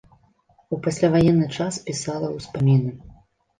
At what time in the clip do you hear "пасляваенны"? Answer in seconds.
0.87-1.47